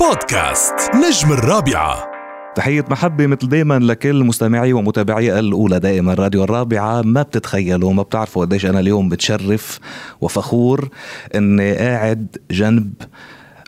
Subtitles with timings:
[0.00, 2.10] بودكاست نجم الرابعة.
[2.54, 7.02] تحية محبة مثل دايما لكل مستمعي ومتابعي الأولى دائما راديو الرابعة.
[7.02, 9.78] ما بتتخيلوا ما بتعرفوا قديش أنا اليوم بتشرف
[10.20, 10.88] وفخور
[11.34, 12.92] إني قاعد جنب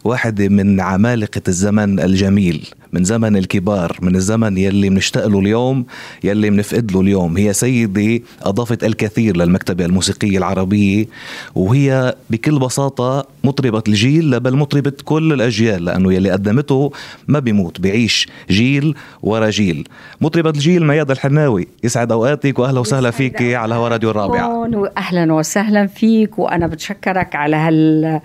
[0.05, 2.69] واحدة من عمالقة الزمن الجميل.
[2.93, 5.85] من زمن الكبار من الزمن يلي بنشتاق له اليوم
[6.25, 7.37] يلي بنفقد له اليوم.
[7.37, 11.07] هي سيدة أضافت الكثير للمكتبة الموسيقية العربية
[11.55, 16.93] وهي بكل بساطة مطربة الجيل بل مطربة كل الأجيال لأنه يلي قدمته
[17.29, 19.89] ما بيموت بيعيش جيل ورا جيل.
[20.21, 25.87] مطربة الجيل ميادة الحناوي يسعد أوقاتك وأهلا وسهلا فيك على هوا راديو الرابعة أهلا وسهلا
[25.87, 28.21] فيك وأنا بتشكرك على هال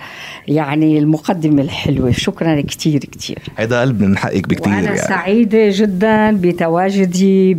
[0.47, 2.11] يعني المقدمة الحلوة.
[2.11, 3.39] شكرا كتير كتير.
[3.57, 4.97] هيدا قلب من حقك بكتير وأنا يعني.
[4.97, 7.53] سعيدة جدا بتواجدي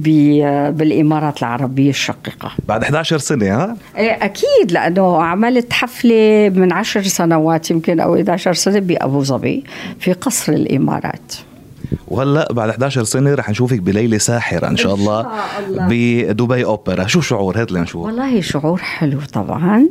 [0.70, 7.70] بالإمارات العربية الشقيقة بعد 11 سنة ها؟ إيه، أكيد لأنه عملت حفلة من 10 سنوات
[7.70, 9.64] يمكن أو 11 سنة بأبو ظبي
[10.00, 11.34] في قصر الإمارات
[12.08, 15.26] وهلأ بعد 11 سنة رح نشوفك بليلة ساحرة إن شاء الله,
[15.68, 15.86] الله.
[16.30, 17.06] بدبي أوبرا.
[17.06, 19.86] شو شعور؟ هات لنشوف والله شعور حلو طبعا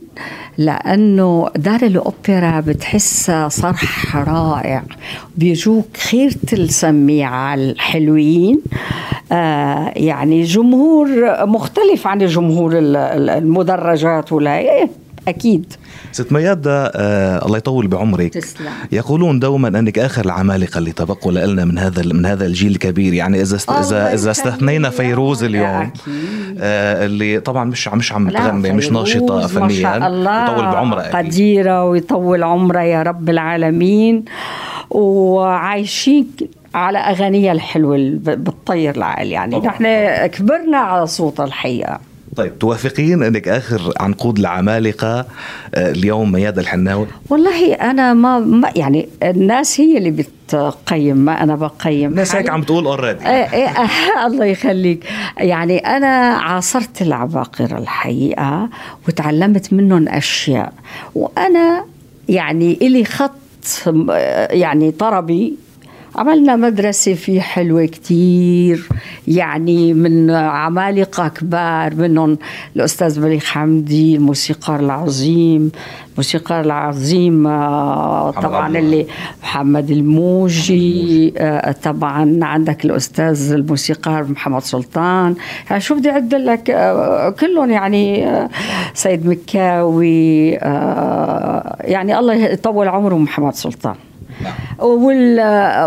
[0.58, 4.84] لأنه دار الأوبرا بتحس صرح رائع.
[5.38, 8.62] بيجوك خيرة السميعة الحلوين.
[9.32, 11.08] آه يعني جمهور
[11.46, 14.90] مختلف عن جمهور المدرجات ولا إيه،
[15.28, 15.74] أكيد.
[16.12, 18.34] ست ميادة آه الله يطول بعمرك.
[18.34, 18.70] تسلم.
[18.92, 23.14] يقولون دوما أنك آخر العمالقة اللي تبقوا لنا من هذا من هذا الجيل الكبير.
[23.14, 25.92] يعني إذا است اذا إذا استثنينا فيروز اليوم
[26.60, 30.44] آه اللي طبعا مش مش عم تغني مش ناشطة فنيا ما شاء الله.
[30.44, 34.26] يطول بعمرها قديرة ويطول عمرها يا رب العالمين.
[34.90, 36.28] وعايشين
[36.76, 39.32] على أغانيها الحلوة بالطير العالي.
[39.32, 39.86] يعني نحن
[40.28, 42.00] كبرنا على صوتها الحقيقة.
[42.36, 45.26] طيب توافقين إنك آخر عنقود العمالقه
[45.76, 51.56] آه، اليوم ميادة الحناوي؟ والله أنا ما, ما يعني الناس هي اللي بتقيم ما أنا
[51.56, 53.70] بقيم الناس هيك عم تقول اوريدي إيه
[54.28, 55.04] الله يخليك.
[55.38, 58.70] يعني أنا عاصرت العباقرة الحقيقة
[59.08, 60.74] وتعلمت منهم أشياء.
[61.16, 61.86] وأنا
[62.30, 63.32] يعني إلي خط
[64.50, 65.54] يعني طربي.
[66.16, 68.88] عملنا مدرسة في حلوة كتير.
[69.28, 72.38] يعني من عمالقة كبار منهم
[72.76, 75.72] الأستاذ بليغ حمدي الموسيقار العظيم
[76.16, 79.06] الموسيقار العظيم آه، طبعا اللي
[79.44, 85.36] محمد الموجي آه، طبعا عندك الأستاذ الموسيقار محمد سلطان.
[85.70, 88.28] يعني شو بدي أعد لك آه، كلهم يعني
[88.94, 90.50] سيد مكاوي
[91.82, 93.96] يعني الله يطول عمره محمد سلطان.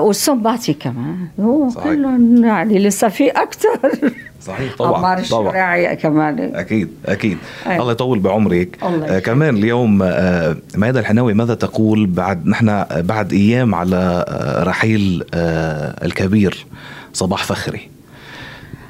[0.01, 1.17] والسنباطي كمان.
[1.41, 4.11] هو كلهم يعني لسه في أكثر
[4.43, 6.55] صحيح طبعا عمار الشريعي كمان.
[6.55, 7.39] أكيد أكيد.
[7.67, 7.79] أي.
[7.81, 8.79] الله يطول بعمرك.
[8.83, 14.63] الله آه كمان اليوم آه ميادة الحناوي ماذا تقول بعد نحن بعد أيام على آه
[14.65, 16.67] رحيل آه الكبير
[17.13, 17.81] صباح فخري؟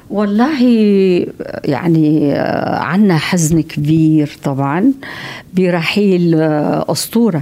[0.09, 0.61] والله
[1.65, 4.91] يعني آه، عنا حزن كبير طبعا
[5.53, 7.41] برحيل آه، أسطورة.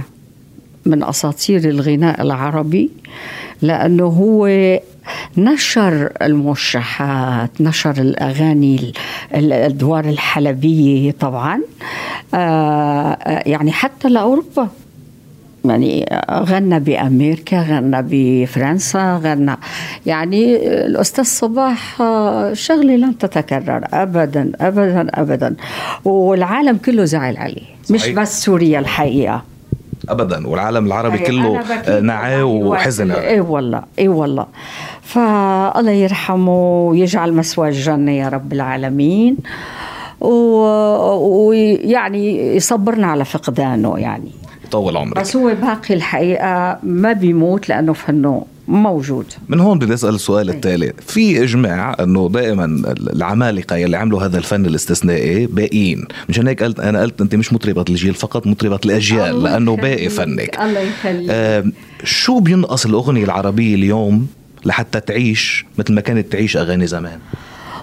[0.88, 2.90] من أساطير الغناء العربي
[3.62, 4.48] لأنه هو
[5.36, 8.92] نشر الموشحات نشر الأغاني
[9.34, 11.60] الأدوار الحلبية طبعا
[12.34, 14.68] آه، يعني حتى لأوروبا.
[15.64, 19.56] يعني غنى بأمريكا غنى بفرنسا غنى.
[20.06, 20.56] يعني
[20.86, 25.54] الأستاذ صباح آه، شغلة لن تتكرر ابدا ابدا ابدا.
[26.04, 28.02] والعالم كله زعل عليه صحيح.
[28.02, 29.42] مش بس سوريا الحقيقة.
[30.08, 31.60] ابدا والعالم العربي كله
[32.00, 34.46] نعاه وحزن اي والله اي والله.
[35.02, 39.36] فالله يرحمه ويجعل مسوى الجنة يا رب العالمين.
[41.20, 44.30] ويعني يصبرنا على فقدانه يعني.
[44.70, 45.20] طول عمرك.
[45.20, 49.26] بس هو باقي الحقيقة ما بيموت لأنه فنه موجود.
[49.48, 50.92] من هون بدي أسأل السؤال التالي.
[51.06, 56.04] في إجماع إنه دائما العمالقة يلي عملوا هذا الفن الاستثنائي باقيين.
[56.28, 60.60] مشان هيك قلت أنا قلت أنت مش مطربة الجيل فقط مطربة الأجيال لأنه باقي فنك.
[60.60, 61.30] الله يخليك.
[61.30, 61.64] آه
[62.04, 64.26] شو بينقص الأغنية العربية اليوم
[64.64, 67.18] لحتى تعيش مثل ما كانت تعيش أغاني زمان؟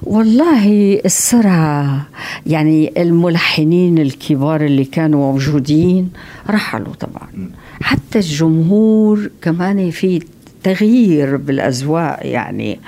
[0.03, 2.07] والله السرعة
[2.45, 6.09] يعني الملحنين الكبار اللي كانوا موجودين
[6.49, 7.49] رحلوا طبعا.
[7.81, 10.21] حتى الجمهور كمان في
[10.65, 12.79] تغيير بالأذواق يعني.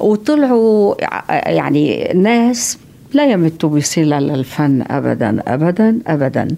[0.00, 0.94] وطلعوا
[1.50, 2.78] يعني ناس
[3.12, 6.48] لا يمتوا بصلة للفن أبدا أبدا أبدا.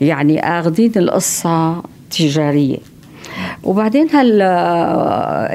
[0.00, 2.78] يعني أخذين القصة تجارية.
[3.64, 4.40] وبعدين هل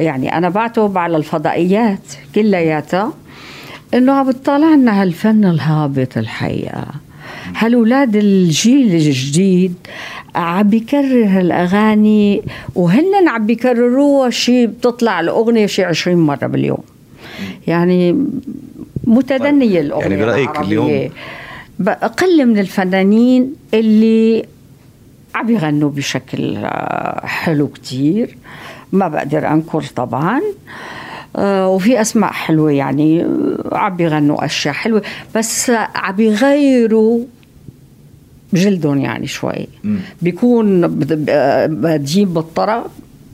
[0.06, 3.14] يعني أنا بعتب على الفضائيات كلياتها
[3.94, 6.86] إنه عم بتطلع لنا هالفن الهابط الحقيقة.
[7.56, 9.74] هالولاد الجيل الجديد
[10.36, 12.42] عم بيكرر هالأغاني؟
[12.76, 16.84] وهن عم بيكرروها شيء بتطلع الأغنية شيء 20 مرة باليوم.
[17.68, 18.26] يعني
[19.04, 19.86] متدنية طيب.
[19.86, 20.62] الأغنية يعني العربية.
[20.68, 21.10] اليوم-
[21.88, 24.46] أقل من الفنانين اللي
[25.36, 28.38] عم يغنوا بشكل آه، حلو كتير.
[28.92, 30.42] ما بقدر أنكر طبعا.
[31.36, 35.02] آه، وفي أسماء حلوة يعني آه، عم بيغنوا أشياء حلوة.
[35.36, 37.20] بس عم بيغيروا
[38.54, 39.68] جلدهم يعني شوي.
[40.22, 40.84] بيكون
[41.30, 42.86] آه، بادين بالطرب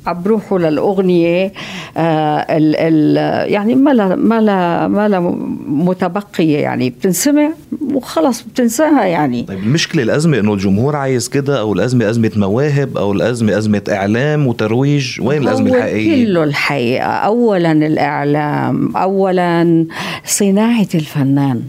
[0.10, 1.54] عم بروحوا للأغنية
[1.98, 5.20] آه ال ال يعني ما لا ما لا ما لا
[5.68, 7.50] متبقية يعني بتنسمع
[7.94, 9.44] وخلص بتنساها يعني.
[9.44, 14.48] طيب المشكلة الأزمة إنه الجمهور عايز كده أو الأزمة أزمة مواهب أو الأزمة أزمة إعلام
[14.48, 17.06] وترويج وين الأزمة الحقيقية؟ كله الحقيقة.
[17.06, 19.86] أولا الإعلام أولا
[20.26, 21.62] صناعة الفنان.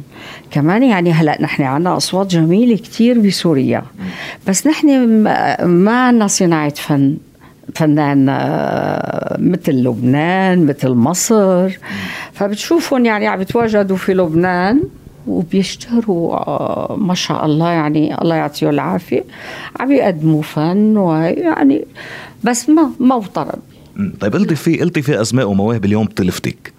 [0.50, 3.82] كمان يعني هلأ نحن عنا أصوات جميلة كتير بسوريا.
[4.48, 5.08] بس نحن
[5.64, 7.16] ما- عنا صناعة فن.
[7.74, 11.78] فنان آه، مثل لبنان مثل مصر.
[12.32, 14.82] فبتشوفهم يعني عم بتواجدوا في لبنان
[15.26, 19.24] وبيشتهروا آه، ما شاء الله يعني الله يعطيه العافية.
[19.80, 21.84] عم يقدموا فن ويعني
[22.44, 23.58] بس ما ما وطرب.
[24.20, 26.72] طيب قلتي في قلتي في اسماء ومواهب اليوم بتلفتك.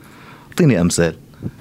[0.50, 1.14] أعطيني أمثال.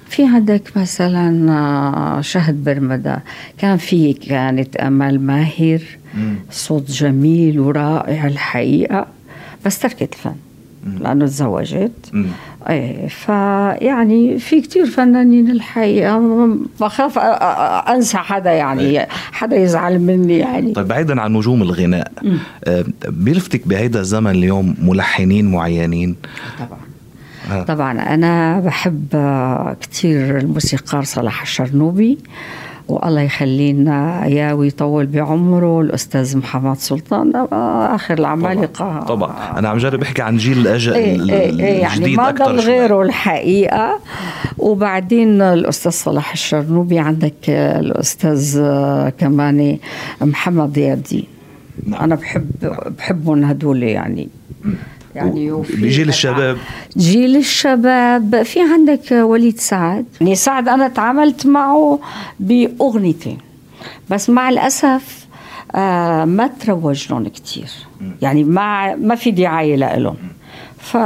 [0.09, 3.23] في عندك مثلا آه، شهد برمدة
[3.57, 5.81] كان في كانت أمل ماهر.
[6.51, 9.07] صوت جميل ورائع الحقيقة.
[9.65, 10.35] بس تركت الفن
[10.99, 11.91] لأنه تزوجت.
[12.69, 16.47] إيه فيعني في كتير فنانين الحقيقة
[16.79, 17.17] بخاف
[17.89, 20.73] أنسى حدا يعني حدا يزعل مني يعني.
[20.73, 22.11] طيب بعيدا عن نجوم الغناء
[22.63, 26.15] آه، بيلفتك بهيدا الزمن اليوم ملحنين معينين؟
[26.59, 26.79] طبعا.
[27.51, 27.63] آه.
[27.63, 29.07] طبعا أنا بحب
[29.81, 32.17] كثير الموسيقار صلاح الشرنوبي.
[32.91, 37.35] والله يخلينا اياه ويطول بعمره الأستاذ محمد سلطان.
[37.35, 42.15] آه، آخر العمالقه طبعا أنا عم جرب أحكي عن جيل الاجل إيه إيه إيه يعني
[42.15, 42.59] ما ضل.
[42.59, 43.99] غيره الحقيقة.
[44.57, 49.77] وبعدين الأستاذ صلاح الشرنوبي عندك الأستاذ آه، كمان
[50.21, 51.25] محمد ضياء الدين
[51.87, 52.01] نعم.
[52.03, 52.51] أنا بحب
[52.97, 54.29] بحبهم هدول يعني.
[55.15, 56.57] يعني وفي بجيل كذا- الشباب.
[56.97, 60.05] جيل الشباب في عندك وليد سعد.
[60.21, 61.99] يعني سعد أنا تعاملت معه
[62.39, 63.37] بأغنيتين
[64.09, 65.27] بس مع الأسف
[65.75, 67.69] آه ما تروج لهم كثير
[68.21, 70.15] يعني ما ما في دعاية لهم
[70.77, 70.97] ف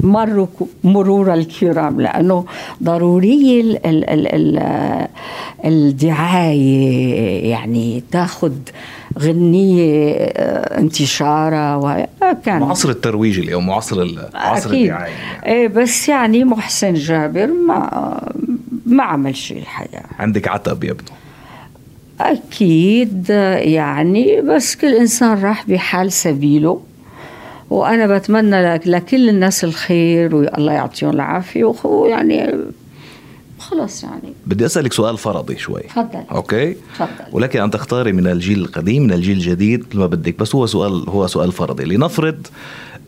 [0.00, 0.46] مروا
[0.84, 2.44] مرور الكرام لأنه
[2.82, 5.08] ضروري ال ال ال ال
[5.64, 8.52] الدعاية يعني تاخذ
[9.18, 14.82] غنيه آه، انتشارها وكان معصر الترويج اليوم معصر ال- عصر أكيد.
[14.82, 15.12] الدعايه
[15.46, 18.32] إيه بس يعني محسن جابر ما
[18.86, 21.12] ما عمل شيء الحقيقة عندك عتب يبدو.
[22.20, 26.80] أكيد يعني بس كل إنسان راح بحال سبيله
[27.70, 32.50] وأنا بتمنى لك لكل الناس الخير والله يعطيهم العافية وخو- يعني
[33.72, 34.32] خلص يعني.
[34.46, 35.82] بدي أسألك سؤال فرضي شوي.
[35.82, 36.24] تفضل.
[36.32, 37.08] أوكي؟ تفضل.
[37.32, 40.38] ولك أن تختاري من الجيل القديم من الجيل الجديد ما بدك.
[40.38, 41.84] بس هو سؤال هو سؤال فرضي.
[41.84, 42.46] لنفرض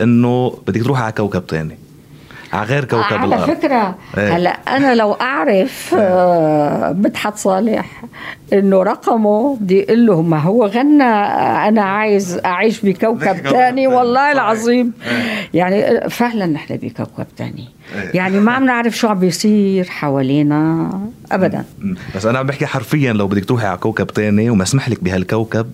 [0.01, 1.79] إنه بدك تروحي على كوكب تاني.
[2.55, 4.37] على غير كوكب على الأرض فكرة إيه.
[4.37, 8.05] هلا أنا لو أعرف آه، مدحت صالح
[8.53, 11.03] إنه رقمه بدي أقول له ما هو غنى
[11.69, 14.33] أنا عايز أعيش بكوكب تاني، والله صحيح.
[14.33, 15.45] العظيم إيه.
[15.55, 18.11] يعني فعلا نحن بكوكب تاني إيه.
[18.15, 20.91] يعني ما عم نعرف شو عم بيصير حوالينا
[21.33, 21.95] أبدا مم.
[22.17, 25.71] بس أنا عم بحكي حرفيا لو بدك تروحي على كوكب تاني ومسمح لك بهالكوكب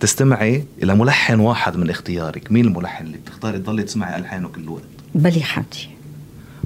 [0.00, 4.82] تستمعي إلى ملحن واحد من اختيارك مين الملحن اللي بتختاري تضلي تسمعي ألحانه كل وقت
[5.14, 5.88] بلي حمدي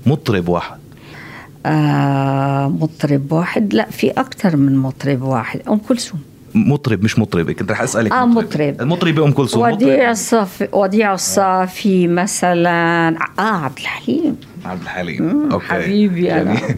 [0.06, 0.78] مطرب واحد.
[1.66, 3.74] آه مطرب واحد.
[3.74, 5.60] لا في أكثر من مطرب واحد.
[5.68, 6.20] أم كلثوم.
[6.54, 8.40] مطرب مش مطربة كنت رح أسألك مطربة.
[8.42, 8.80] مطرب.
[8.80, 9.62] المطربة أم كلثوم.
[9.62, 10.10] وديع.
[10.10, 13.08] الصافي وديع الصافي مثلا.
[13.38, 14.36] آه عبد الحليم.
[14.64, 15.52] عبد الحليم.
[15.52, 15.66] أوكي.
[15.66, 16.26] حبيبي.
[16.28, 16.60] جميل.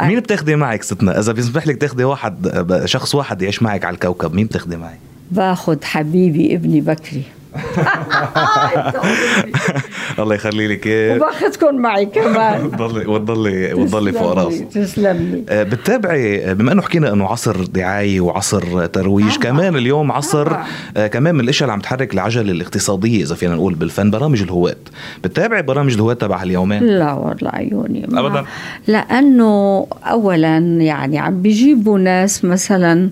[0.00, 4.34] مين بتاخدي معك ستنا؟ إذا بيسمح لك تاخدي واحد شخص واحد يعيش معك على الكوكب
[4.34, 4.96] مين بتاخدي معي؟
[5.30, 7.22] باخد حبيبي ابني بكري.
[10.18, 15.62] الله يخلي لك اياه وباخدكم معي كمان وتضلي وتضلي وتضلي فوق راسه تسلم لي آه،
[15.62, 19.44] بتتابعي بما انه حكينا انه عصر دعاية وعصر ترويج طبعاً.
[19.52, 20.52] كمان اليوم عصر.
[20.96, 24.76] آه، كمان من الأشياء اللي عم تحرك العجله الاقتصادية إذا فينا نقول بالفن برامج الهواة
[25.24, 28.44] بتتابعي برامج الهواة تبع اليومين لا والله عيوني أبداً.
[28.86, 33.10] لأنه اولا يعني عم بيجيبوا ناس مثلا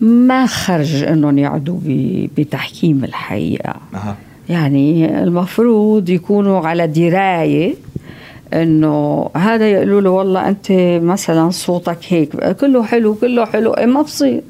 [0.00, 1.78] ما خرج انهم يقعدوا
[2.36, 3.74] بتحكيم الحقيقة.
[3.94, 4.16] أها.
[4.48, 7.74] يعني المفروض يكونوا على دراية
[8.54, 10.72] إنه هذا يقولوا له والله أنت
[11.02, 14.42] مثلا صوتك هيك كله حلو كله حلو إيه ما بصير.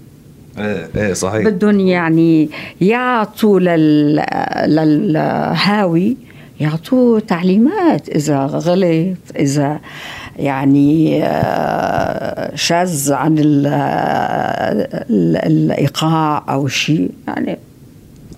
[0.58, 1.44] إيه إيه صحيح.
[1.44, 2.48] بدهم يعني
[2.80, 4.24] يعطوا لل...
[4.66, 6.16] للهاوي
[6.60, 9.80] يعطوه تعليمات إذا غلط إذا
[10.36, 13.66] يعني آه، شاذ عن ال...
[13.66, 15.36] ال...
[15.36, 17.10] الإيقاع أو شيء.
[17.28, 17.58] يعني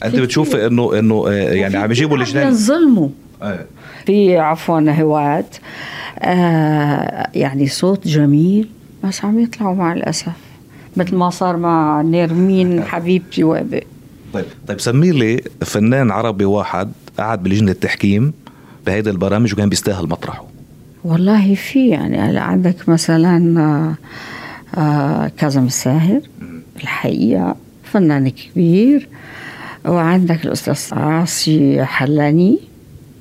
[0.05, 2.47] أنت بتشوفي انه إنه آه، يعني عم يجيبوا لجنان.
[2.47, 3.09] ينظلموا.
[3.43, 3.67] إيه
[4.07, 5.45] في عفوا هواة.
[6.19, 8.69] آه يعني صوت جميل
[9.05, 10.33] بس عم يطلعوا مع الأسف.
[10.97, 13.83] مثل ما صار مع نيرمين حبيبتي وأبي.
[14.33, 18.33] طيب طيب سمي لي فنان عربي واحد قعد بلجنة التحكيم
[18.87, 20.54] بهيدي البرامج وكان بيستاهل مطرحه.
[21.05, 23.95] والله في يعني عندك مثلا آه،
[24.81, 26.21] آه، كاظم الساهر؟
[26.77, 29.09] الحقيقة فنان كبير.
[29.87, 32.59] وعندك الأستاذ عاصي حلاني.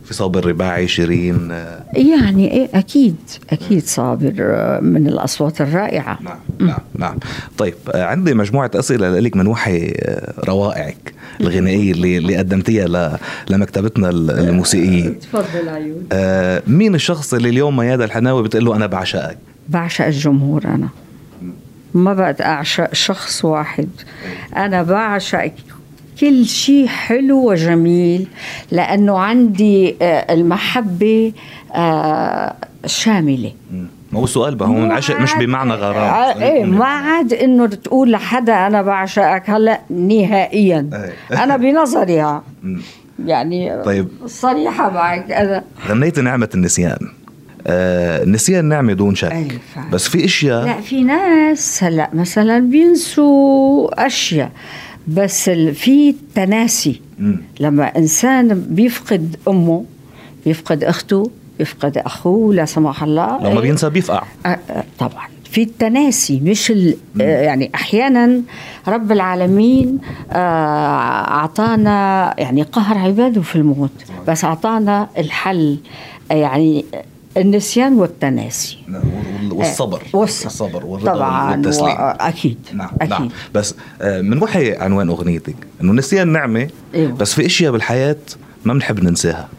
[0.05, 3.15] في صابر رباعي شيرين آه، يعني إيه أكيد
[3.49, 6.19] أكيد صابر آه، من الأصوات الرائعة.
[6.21, 7.17] نعم نعم نعم.
[7.57, 9.93] طيب آه، عندي مجموعة أسئلة لك من وحي
[10.47, 13.19] روائعك الغنائية اللي, اللي قدمتيها
[13.49, 15.09] لمكتبتنا ال- الموسيقية.
[15.09, 16.03] تفضل عيون.
[16.11, 19.37] آه، مين الشخص اللي اليوم ميادة الحناوي بتقول له أنا بعشقك؟
[19.69, 20.89] بعشق الجمهور أنا.
[21.93, 23.89] ما بقى أعشق شخص واحد.
[24.57, 25.51] أنا بعشق
[26.19, 28.27] كل شيء حلو وجميل
[28.71, 31.33] لأنه عندي آه، المحبة
[31.75, 32.55] آه،
[32.85, 33.87] شاملة مم.
[34.11, 38.11] ما هو السؤال بقى هون عشق مش بمعنى غرام آه، إيه ما عاد إنه تقول
[38.11, 41.13] لحدا أنا بعشقك هلأ نهائيا إيه.
[41.43, 42.41] أنا بنظري.
[43.25, 44.07] يعني طيب.
[44.25, 46.97] صريحة معك أنا غنيت نعمة النسيان
[47.67, 49.29] آه النسيان نعمة دون شك
[49.75, 49.89] فعلا.
[49.91, 54.51] بس في إشياء لا في ناس هلأ مثلا بينسوا أشياء
[55.07, 57.01] بس في تناسي.
[57.59, 59.85] لما إنسان بيفقد أمه
[60.45, 64.23] بيفقد أخته بيفقد أخوه لا سمح الله لما بينسى بيفقع.
[64.99, 65.33] طبعا.
[65.53, 66.95] في التناسي مش ال...
[67.21, 68.41] آه، يعني أحيانا
[68.87, 69.99] رب العالمين
[70.31, 70.35] آه،
[71.27, 73.91] أعطانا يعني قهر عباده في الموت
[74.27, 75.77] بس أعطانا الحل
[76.31, 76.85] آه، يعني
[77.37, 78.77] النسيان والتناسي.
[78.89, 80.01] وال- والصبر.
[80.13, 80.47] والصبر.
[80.47, 81.87] الصبر والرضا طبعا والتسليم.
[81.87, 82.15] و...
[82.19, 83.09] أكيد نعم أكيد.
[83.09, 87.11] نعم بس آه، من وحي عنوان أغنيتك إنه نسيان نعمة أيوة.
[87.11, 88.15] بس في إشياء بالحياة
[88.65, 89.49] ما بنحب ننساها.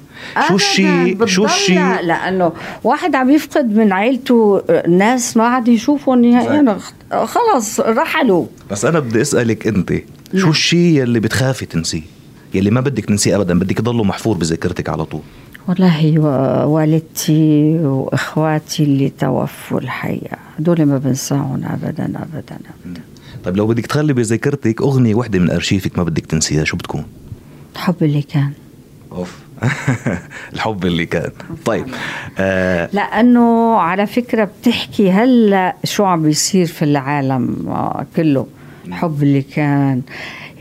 [0.49, 2.52] شو الشيء شو الشيء لأنه
[2.85, 6.78] واحد عم يفقد من عيلته ناس ما عاد يشوفهم نهائيا.
[7.25, 8.47] خلص رحلوا.
[8.71, 9.93] بس أنا بدي أسألك أنت
[10.37, 12.02] شو الشيء يلي بتخافي تنسيه؟
[12.54, 15.21] يلي ما بدك تنسيه ابدا بدك يضله محفور بذاكرتك على طول.
[15.68, 16.18] والله
[16.66, 23.00] والدتي وإخواتي اللي توفوا الحقيقة دول ما بنساهم ابدا ابدا ابدا.
[23.44, 27.04] طيب لو بدك تخلي بذاكرتك أغنية وحدة من أرشيفك ما بدك تنسيها شو بتكون؟
[27.75, 28.50] الحب اللي كان.
[29.12, 29.38] أوف.
[30.54, 31.30] الحب اللي كان.
[31.64, 31.87] طيب
[32.38, 38.47] آه لأنه على فكرة بتحكي هلأ شو عم بيصير في العالم آه، كله.
[38.87, 40.02] الحب اللي كان.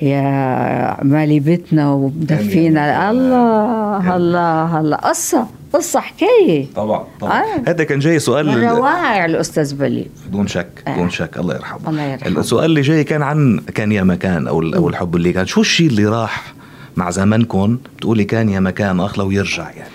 [0.04, 4.98] يا مالي بيتنا ومدفينا الله الله الله.
[4.98, 6.66] قصة قصة حكاية.
[6.76, 7.44] طبعا طبعاً.
[7.68, 10.06] هذا كان جاي سؤال من روائع الأستاذ بليغ.
[10.32, 10.96] دون شك آه.
[10.96, 11.38] دون شك.
[11.38, 11.90] الله يرحمه.
[11.90, 12.40] الله يرحمه.
[12.40, 15.46] السؤال اللي جاي كان عن كان يا مكان أو أو الحب اللي كان.
[15.46, 16.54] شو الشيء اللي راح
[16.96, 19.90] مع زمنكم؟ بتقولي كان يا مكان اخ لو يرجع يعني.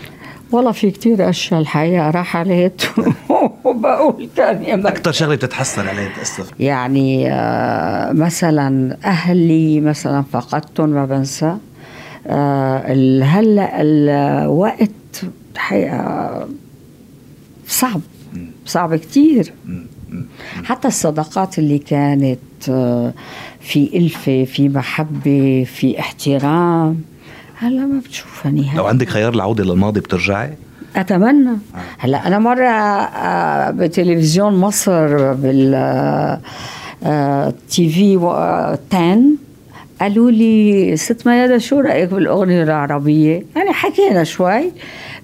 [0.53, 2.91] والله في كتير أشياء الحقيقة رحلت
[3.69, 10.89] وبقول كان يا مكان أكثر شغلة بتتحسر عليها تاسف يعني آه، مثلا أهلي مثلا فقدتهم
[10.89, 11.57] ما بنسى.
[12.27, 15.23] آه، هلأ الوقت
[15.55, 16.49] الحقيقة
[17.67, 18.01] صعب
[18.67, 19.53] صعب كتير.
[20.65, 23.13] حتى الصداقات اللي كانت آه،
[23.61, 27.01] في ألفة في محبة في احترام
[27.55, 30.55] هلأ ما بتشوفها نهائي لو عندك خيار العودة للماضي بترجعي؟
[30.99, 31.57] أتمنى.
[31.99, 36.41] هلا أنا مرة آه، بتلفزيون مصر بال آه،
[37.05, 39.21] آه، تي في و- آه، 10
[40.01, 44.73] قالوا لي ست ميادة شو رأيك بالأغنية العربية؟ يعني حكينا شوي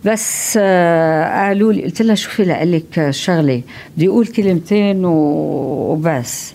[0.04, 3.62] بس آه، قالوا لي قلت لها شوفي لك شغلة
[3.96, 6.54] بدي أقول كلمتين وبس.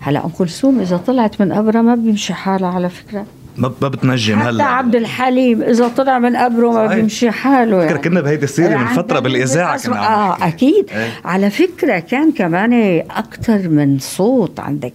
[0.00, 3.26] هلا ام كلثوم إذا طلعت من قبرها ما بيمشي حالها على فكرة.
[3.56, 6.86] ما ما بتنجم حتى هلا عبد الحليم إذا طلع من قبره ما.
[6.86, 10.48] بيمشي حاله فكرة كنا بهيدي السيرة من فترة بالإذاعة كنا عم آه.
[10.48, 11.10] أكيد إيه.
[11.24, 14.92] على فكرة كان كمان أكثر من صوت عندك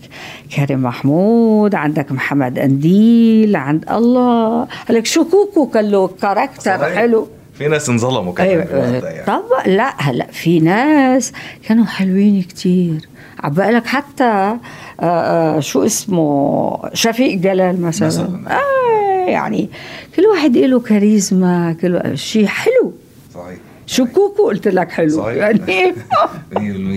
[0.56, 6.96] كريم محمود عندك محمد أنديل عند الله لك شكوكو كان له كاركتر صحيح.
[6.96, 9.26] حلو في ناس انظلموا كمان بوقتها يعني.
[9.26, 11.34] طبعا لا هلا في ناس
[11.68, 13.10] كانوا حلوين كتير
[13.44, 14.60] عبالك حتى آه
[15.00, 18.52] آه شو اسمه شفيق جلال مثلا, مثلاً.
[18.52, 19.70] آه يعني
[20.16, 22.94] كل واحد له كاريزما كل شيء حلو.
[23.34, 23.58] صحيح.
[23.86, 25.10] شكوك وقلت لك حلو.
[25.10, 25.36] صحيح.
[25.36, 25.94] يعني.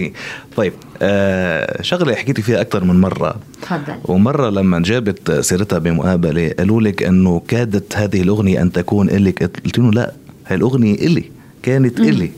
[0.12, 0.72] 100% طيب
[1.02, 3.34] آه شغلة حكيتي فيها أكثر من مرة.
[3.62, 3.94] تفضل.
[4.04, 9.78] ومرة لما جابت سيرتها بمقابله قالوا لك إنه كادت هذه الأغنية أن تكون الك قلت
[9.78, 10.12] لهم لا
[10.46, 11.24] هاي الأغنية إلي.
[11.62, 12.30] كانت إلي.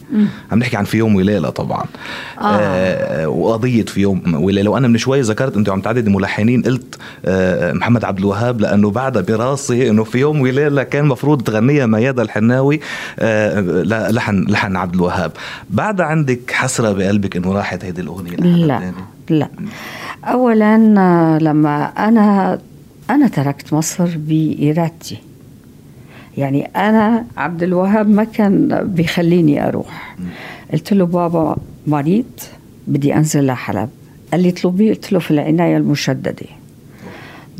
[0.52, 1.84] عم نحكي عن في يوم وليلة طبعا.
[2.40, 2.42] آه.
[2.42, 4.70] آه وقضية في يوم وليلة.
[4.70, 6.62] وأنا من شوي ذكرت انت عم تعدد ملحنين.
[6.62, 11.86] قلت آه محمد عبد الوهاب لأنه بعدها براسي إنه في يوم وليلة كان مفروض تغنيها
[11.86, 12.80] ميادة الحناوي
[13.18, 13.60] آه
[14.10, 15.32] لحن لحن عبد الوهاب.
[15.70, 18.94] بعدها عندك حسرة بقلبك إنه راحت هيدي الأغنية لحد لا تاني؟
[19.30, 19.48] لا.
[20.24, 22.58] اولا آه، لما أنا
[23.10, 25.18] أنا تركت مصر بإرادتي.
[26.38, 30.16] يعني أنا عبد الوهاب ما كان بيخليني أروح.
[30.72, 32.24] قلت له بابا مريض
[32.86, 33.88] بدي أنزل لحلب.
[34.32, 36.46] قال لي اطلبيه قلت له في العناية المشددة.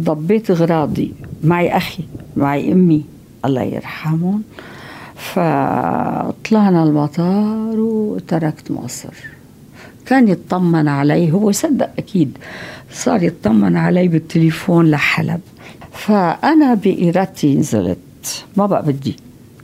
[0.02, 1.12] ضبيت أغراضي
[1.44, 2.02] معي أخي
[2.36, 3.04] معي أمي
[3.44, 4.42] الله يرحمهم.
[5.16, 9.14] فطلعنا المطار وتركت مصر.
[10.06, 12.38] كان يطمن علي هو صدق أكيد
[12.92, 15.40] صار يطمن علي بالتليفون لحلب.
[15.92, 17.98] فأنا بإرادتي نزلت.
[18.56, 19.16] ما بقى بدي.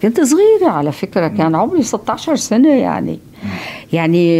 [0.02, 3.18] كنت صغيرة على فكرة كان عمري 16 سنة يعني.
[3.92, 4.36] يعني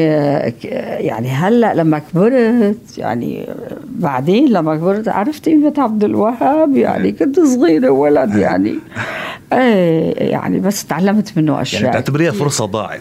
[1.06, 3.46] يعني هلأ لما كبرت يعني
[3.88, 8.74] بعدين لما كبرت عرفت قيمة عبد الوهاب يعني كنت صغيرة ولد يعني.
[9.52, 13.00] إيه يعني بس تعلمت منه أشياء يعني بتعتبريها فرصة ضاعت.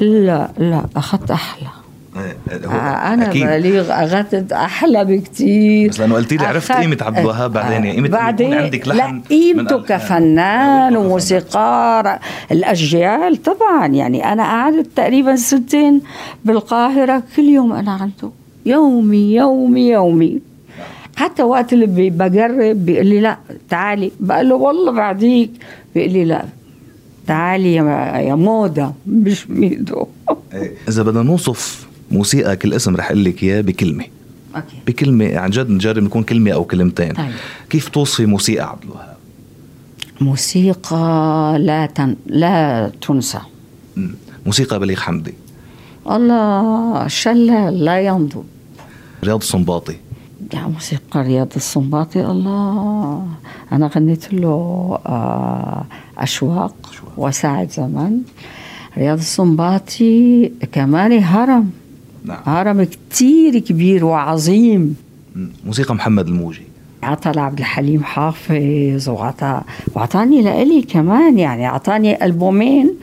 [0.00, 1.68] لا لا أخذت أحلى.
[2.16, 3.46] أنا أكيد.
[3.46, 5.90] بليغ اخذت أحلى بكتير.
[5.90, 9.16] بس لأنه قلتي لي عرفت قيمة عبد الوهاب بعدين؟ يعني قيمة بعدين يكون عندك لحن
[9.16, 9.82] لا قيمته.
[9.82, 12.18] كفنان وموسيقار.
[12.52, 16.00] الأجيال طبعا يعني أنا قعدت تقريبا سنتين
[16.44, 18.30] بالقاهرة كل يوم أنا عنده.
[18.66, 20.40] يومي يومي يومي.
[21.16, 23.36] حتى وقت اللي بجرب بيقول لي لا
[23.68, 24.12] تعالي.
[24.20, 25.50] بقول له والله بعديك.
[25.94, 26.44] بيقول لي لا.
[27.26, 27.82] تعالي يا
[28.18, 30.06] يا موضة مش ميدو.
[30.54, 30.72] إيه.
[30.88, 34.04] إذا بدنا نوصف موسيقى كل اسم رح أقول لك إياه بكلمة.
[34.56, 34.76] Okay.
[34.86, 37.12] بكلمة عن جد نجرب نكون كلمة أو كلمتين.
[37.12, 37.32] طيب.
[37.70, 39.16] كيف توصفي موسيقى عبد الوهاب؟
[40.20, 42.16] موسيقى لا تن...
[42.26, 43.40] لا تنسى.
[44.46, 45.34] موسيقى بليغ حمدي.
[46.10, 48.44] الله شلال لا ينضب.
[49.24, 49.96] رياض الصنباطي.
[50.54, 53.26] يا موسيقى رياض الصنباطي الله.
[53.72, 55.84] أنا غنيت له آه،
[56.18, 56.76] أشواق.
[57.16, 58.20] وساعة زمن.
[58.98, 61.70] رياض الصنباطي كمان هرم.
[62.24, 62.38] نعم.
[62.44, 64.96] هرم كتير كبير وعظيم.
[65.66, 66.62] موسيقى محمد الموجي.
[67.02, 69.60] عطى لعبد الحليم حافظ وعطى
[69.94, 71.66] وعطاني لإلي كمان يعني.
[71.66, 72.94] عطاني ألبومين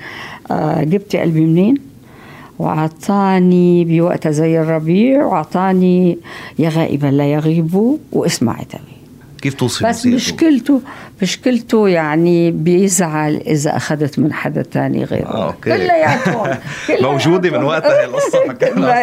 [0.51, 1.75] آه جبت قلبي منين؟
[2.60, 6.17] وعطاني بوقت زي الربيع وعطاني
[6.60, 8.97] يا غائبا لا يغيب واسمع عتبي
[9.48, 10.82] كيف توصفي بس؟ مشكلته
[11.22, 15.28] مشكلته يعني بيزعل إذا أخذت من حدا تاني غيره.
[15.28, 15.70] آه، أوكي.
[15.70, 16.58] كلياتهم
[17.12, 18.98] موجودة من وقتها هي القصة حكينا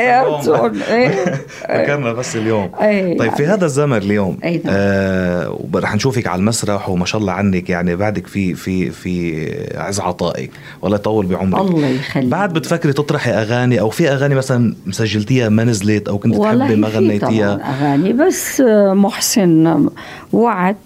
[0.95, 1.11] إيه.
[1.69, 2.71] فكرنا بس اليوم.
[2.81, 3.47] إيه، طيب في.
[3.47, 4.75] هذا الزمن اليوم أي نعم.
[4.77, 10.01] آه ورح نشوفك على المسرح وما شاء الله عنك يعني بعدك في في في عز
[10.01, 10.51] عطائك.
[10.83, 11.61] والله يطول بعمرك.
[11.61, 12.29] الله يخليك.
[12.29, 16.89] بعد بتفكري تطرحي أغاني أو في أغاني مثلا مسجلتيها ما نزلت أو كنت تحبي ما
[16.89, 19.89] غنيتيها طبعاً أغاني بس آه، محسن
[20.35, 20.77] وعد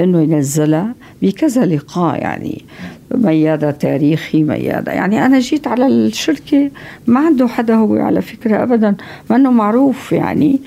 [0.00, 2.64] إنه ينزلها بكذا لقاء يعني
[3.14, 6.70] ميادة تاريخي ميادة يعني أنا جيت على الشركة
[7.06, 8.96] ما عنده حدا هو على فكرة أبدا
[9.30, 10.60] ما أنه معروف يعني.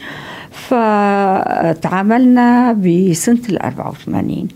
[0.51, 2.33] فتعاملنا
[2.73, 4.47] بسنة ال 84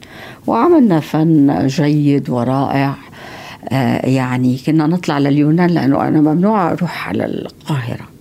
[0.47, 2.93] وعملنا فن جيد ورائع.
[3.69, 8.12] آه، يعني كنا نطلع لليونان لأنه أنا ممنوع أروح على القاهرة.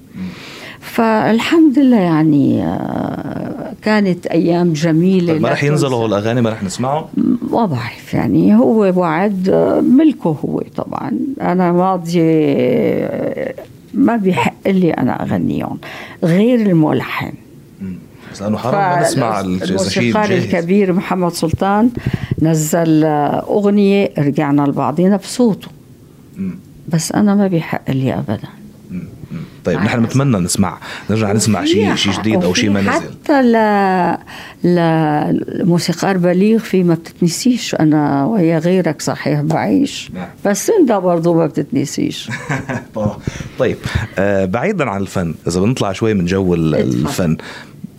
[0.92, 7.04] فالحمد لله يعني آه، كانت أيام جميلة طيب ما رح ينزلوا الأغاني ما رح نسمعهم
[7.50, 13.54] ما بعرف يعني هو وعد آه، ملكه هو طبعا أنا ماضي آه،
[13.94, 15.78] ما بيحق لي أنا أغنيهم
[16.24, 17.32] غير الملحن.
[18.32, 21.90] بس لأنه حرام ما نسمع الموسيقار الكبير محمد سلطان
[22.42, 25.68] نزل أغنية رجعنا لبعضينا بصوته.
[26.88, 28.61] بس أنا ما بيحق لي ابدا.
[29.64, 30.78] طيب نحن بنتمنى نسمع
[31.10, 32.90] نرجع نسمع شيء شيء جديد أو شيء ما نزل.
[32.90, 33.56] حتى ل
[35.58, 40.28] لموسيقار بليغ في ما بتتنسيش أنا ويا غيرك صحيح بعيش نعم.
[40.44, 42.30] بس أنت برضه ما بتتنسيش.
[43.58, 43.76] طيب
[44.18, 46.54] آه بعيدا عن الفن إذا بنطلع شوي من جو.
[46.54, 47.36] الفن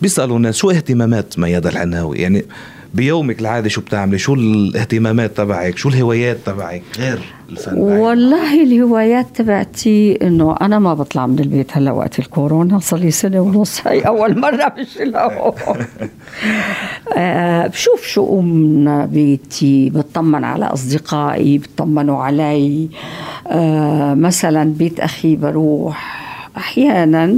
[0.02, 2.44] بيسألوا الناس شو اهتمامات ميادة العناوي؟ يعني
[2.94, 7.18] بيومك العادي شو بتعملي؟ شو الاهتمامات تبعك؟ شو الهوايات تبعك؟ غير
[7.50, 13.10] الفن؟ والله الهوايات تبعتي إنه أنا ما بطلع من البيت هلأ وقت الكورونا صار لي
[13.10, 14.98] سنة ونص هي أول مرة مش
[17.16, 22.88] آه بشوف شؤون بيتي بطمن على أصدقائي بطمنوا علي.
[23.48, 26.24] آه مثلا بيت أخي بروح
[26.56, 27.36] أحيانا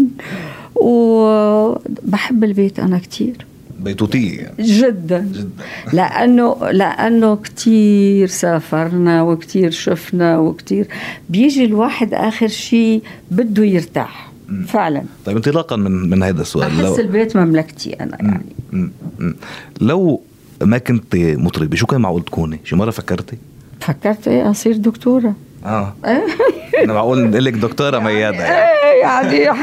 [0.74, 3.46] وبحب البيت أنا كثير
[3.80, 4.40] بيتوتية.
[4.40, 5.48] يعني جدا جدا
[5.92, 10.86] لأنه لأنه كثير سافرنا وكثير شفنا وكثير
[11.28, 14.32] بيجي الواحد آخر شيء بده يرتاح.
[14.66, 15.02] فعلا.
[15.24, 18.46] طيب انطلاقا من من هذا السؤال بحس البيت مملكتي أنا يعني.
[18.72, 18.90] مم.
[19.18, 19.36] مم.
[19.80, 20.20] لو
[20.62, 23.36] ما كنت مطربة شو كان معقول تكوني؟ شي مرة فكرتي؟
[23.80, 25.34] فكرت إيه؟ أصير دكتورة.
[25.64, 25.94] آه.
[26.84, 28.70] أنا معقول نقول لك دكتورة ميادة يعني.
[28.84, 29.58] إيه يعني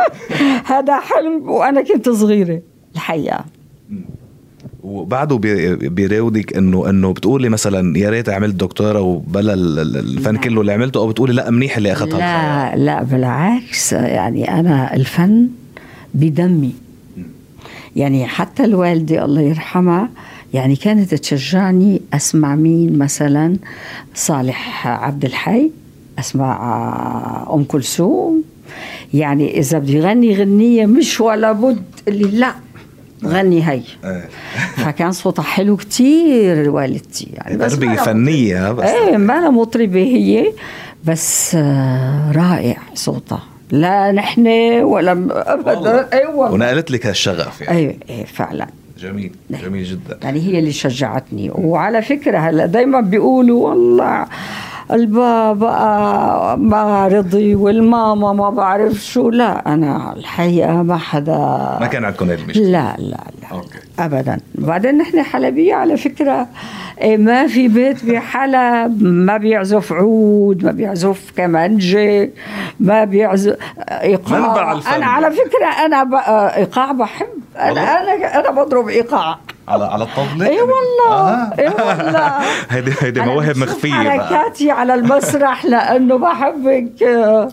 [0.72, 2.60] هذا حلم وأنا كنت صغيرة.
[2.98, 3.44] الحقيقة.
[4.82, 10.34] وبعده بي- بيراودك إنه إنه بتقولي مثلا يا ريت عملت دكتوراه وبلا ال- ال- الفن
[10.34, 10.40] لا.
[10.40, 12.76] كله اللي عملته أو بتقولي لأ منيح اللي الحياة.
[12.76, 15.48] لا لا بالعكس يعني أنا الفن
[16.14, 16.72] بدمي.
[17.96, 20.08] يعني حتى الوالدة الله يرحمها
[20.54, 23.56] يعني كانت تشجعني أسمع مين مثلا؟
[24.14, 25.70] صالح عبد الحي
[26.18, 26.56] أسمع
[27.54, 28.42] أم كلثوم.
[29.14, 32.54] يعني إذا بدي غني غنية مش ولا بد اللي لا.
[33.24, 34.28] غني هي إيه.
[34.84, 37.28] فكان صوتها حلو كتير والدتي.
[37.32, 40.52] يعني بس تربية أنا فنية بس إيه ما أنا مطربة هي
[41.04, 43.42] بس آه، رائع صوتها.
[43.70, 44.46] لا نحن
[44.82, 46.08] ولا ابدا.
[46.12, 47.78] أيوه ونقلت لك هالشغف يعني.
[47.78, 48.66] أيوه إيه فعلا.
[48.98, 50.18] جميل جميل جدا.
[50.22, 51.50] يعني هي اللي شجعتني.
[51.54, 54.26] وعلى فكرة هلأ دائما بيقولوا والله
[54.90, 62.30] البابا ما رضي والماما ما بعرف شو لا أنا الحقيقة ما حدا ما كان عندكم
[62.30, 63.78] هذه المشكلة؟ لا لا لا أوكي.
[63.98, 64.40] ابدا.
[64.54, 66.46] بعدين نحن حلبية على فكرة
[67.00, 72.30] إيه، ما في بيت بحلب ما بيعزف عود ما بيعزف كمانجة
[72.80, 73.56] ما بيعزف
[73.90, 74.72] إيقاع.
[74.96, 76.08] أنا على فكرة أنا
[76.56, 77.26] إيقاع بحب.
[77.56, 79.38] أنا أنا أنا بضرب إيقاع.
[79.68, 81.10] على على الطاولة اي والله.
[81.10, 81.52] آه.
[81.58, 82.40] اي والله.
[82.70, 84.28] هيدي هيدي مواهب بقى.
[84.28, 86.92] حركاتي على المسرح لأنه بحبك.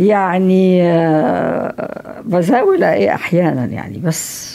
[0.00, 4.54] يعني آه، بزاول إيه أحيانا يعني بس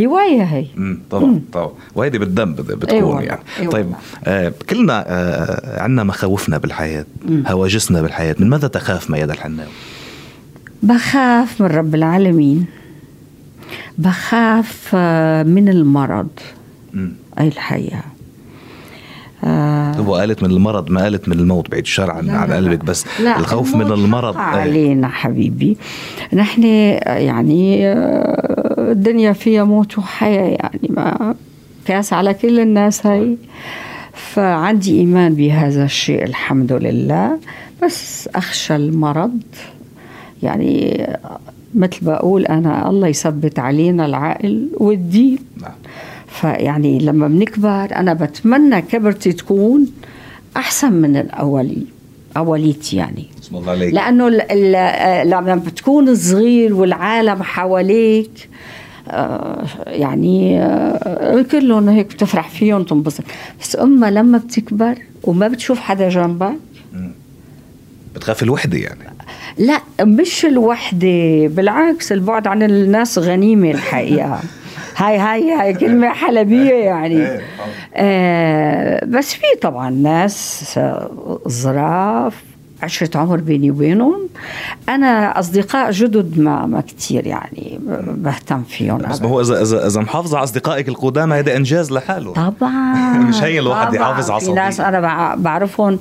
[0.00, 0.66] هوايه هي.
[0.76, 1.70] امم طبعا طبعا.
[1.94, 3.40] وهيدي بالدم بت- بتكون والله، يعني.
[3.60, 3.92] إي طيب.
[4.24, 7.04] آه كلنا آه عندنا مخاوفنا بالحياة
[7.46, 8.36] هواجسنا بالحياة.
[8.38, 9.70] من ماذا تخاف ميادة الحناوي؟
[10.82, 12.66] بخاف من رب العالمين.
[13.98, 16.28] بخاف آه، من المرض.
[16.92, 17.12] مم.
[17.38, 18.02] أي الحقيقة.
[19.44, 22.84] آه، هو قالت من المرض؟ ما قالت من الموت بعيد الشر عن, لا، عن قلبك.
[22.84, 23.04] بس.
[23.20, 25.76] لا الخوف من المرض علينا حبيبي.
[26.32, 26.62] نحن
[27.06, 31.34] يعني آه، الدنيا فيها موت وحياة يعني ما
[31.84, 33.36] كاس على كل الناس هاي.
[34.12, 37.38] فعندي إيمان بهذا الشيء الحمد لله.
[37.82, 39.40] بس أخشى المرض
[40.42, 41.06] يعني
[41.76, 45.38] مثل بقول أنا الله يثبت علينا العقل والدين.
[45.62, 45.70] نعم.
[46.28, 49.86] فيعني لما بنكبر أنا بتمنى كبرتي تكون
[50.56, 51.82] أحسن من الأولي
[52.36, 53.24] أوليتي يعني.
[53.54, 53.94] الله عليك.
[54.28, 58.48] ال- ال- لما بتكون صغير والعالم حواليك
[59.08, 63.24] آه، يعني آه، كلهم هيك بتفرح فيهم تنبسط
[63.60, 66.52] بس أما لما بتكبر وما بتشوف حدا جنبك
[68.14, 69.00] بتخاف الوحدة يعني.
[69.58, 74.40] لا مش الوحدة بالعكس البعد عن الناس غنيمة الحقيقة.
[74.96, 77.40] هاي هاي هاي كلمة حلبية يعني.
[77.94, 82.34] آه بس في طبعا ناس آه، ظراف
[82.82, 84.28] عشرة عمر بيني وبينهم
[84.88, 90.36] أنا أصدقاء جدد ما ما كتير يعني بهتم فيهم بس هو إذا إذا إذا محافظة
[90.36, 92.94] على أصدقائك القدامى هذا إنجاز لحاله طبعا
[93.28, 93.94] مش هين الواحد.
[93.94, 94.86] يحافظ على ناس صديق.
[94.88, 95.98] أنا بع- بعرفهم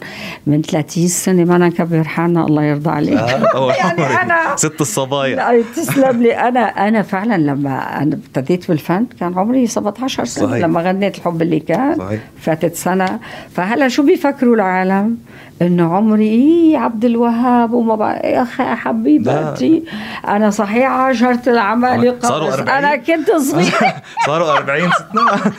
[0.48, 4.22] من 30 سنة ما أنا نكبر حالنا الله يرضى عليك آه، يعني.
[4.22, 10.26] أنا ست الصبايا تسلم لي أنا أنا فعلا لما أنا ابتديت بالفن كان عمري 17
[10.26, 10.64] سنة صحيح.
[10.66, 12.20] لما غنيت الحب اللي كان صحيح.
[12.42, 13.20] فاتت سنة
[13.54, 15.18] فهلا شو بيفكروا العالم
[15.62, 19.84] إنه عمري عبد الوهاب وما بقى يا أخي حبيبتي.
[20.28, 22.69] أنا صحيح عاشرت العمالقه صاروا بس 40.
[22.78, 23.93] أنا كنت صغيرة.
[24.28, 25.54] صاروا 40 سنة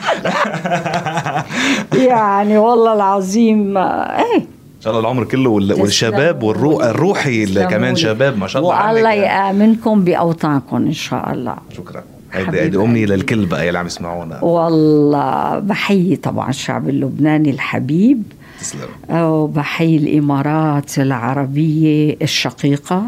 [2.07, 4.37] يعني والله العظيم إيه.
[4.37, 7.95] إن شاء الله العمر كله وال- والشباب والروح الروحي اللي كمان.
[7.95, 9.13] شباب ما شاء الله والله.
[9.13, 11.55] يامنكم بأوطانكم إن شاء الله.
[11.77, 12.03] شكرا.
[12.33, 13.05] هيدي هيدي امنيه.
[13.05, 14.43] للكل بقى يلي عم يسمعونا.
[14.43, 18.23] والله بحيي طبعا الشعب اللبناني الحبيب.
[18.59, 18.89] تسلم.
[19.09, 23.03] وبحيي الإمارات العربية الشقيقة.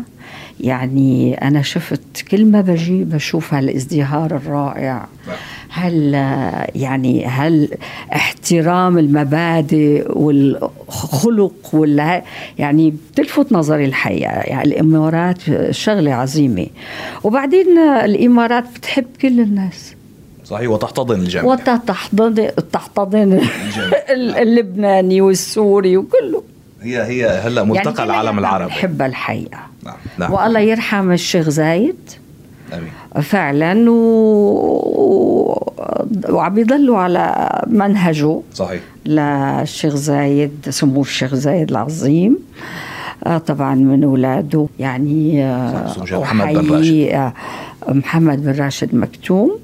[0.59, 5.07] يعني أنا شفت كل ما بجي بشوف هالازدهار الرائع.
[5.27, 5.38] نعم.
[5.69, 6.13] هل
[6.75, 7.69] يعني هل
[8.13, 12.23] احترام المبادئ والخلق ولا
[12.57, 14.31] يعني بتلفت نظري الحقيقة.
[14.31, 16.67] يعني الإمارات شغلة عظيمة.
[17.23, 19.95] وبعدين الإمارات بتحب كل الناس.
[20.49, 23.41] صحيح وتحتضن الجميع وتحتضن تحتضن
[24.43, 26.43] اللبناني والسوري وكله.
[26.81, 28.69] هي هي هلا ملتقى يعني العالم العربي.
[28.69, 29.59] بحب الحقيقة.
[29.83, 29.95] نعم.
[30.17, 30.33] نعم.
[30.33, 32.09] والله يرحم الشيخ زايد.
[32.73, 32.91] أمين.
[33.23, 33.95] فعلا و...
[36.29, 38.41] وعم يضلوا على منهجه.
[38.53, 38.81] صحيح.
[39.05, 42.38] للشيخ زايد سمو الشيخ زايد العظيم.
[42.38, 42.88] آه،
[43.47, 46.93] طبعا من اولاده يعني آه، محمد بن راشد.
[46.93, 47.34] آه،
[47.89, 49.60] محمد بن راشد مكتوم.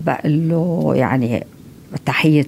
[0.00, 1.46] بقول له يعني
[2.06, 2.46] تحية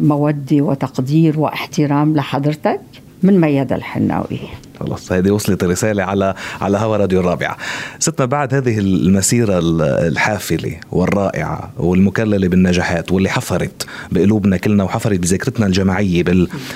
[0.00, 2.80] مودة وتقدير واحترام لحضرتك
[3.22, 4.38] من ميادة الحناوي.
[4.80, 7.56] خلص هذه وصلت الرسالة على على هوا راديو الرابعة.
[7.98, 16.24] ستنا بعد هذه المسيرة الحافلة والرائعة والمكللة بالنجاحات واللي حفرت بقلوبنا كلنا وحفرت بذاكرتنا الجماعية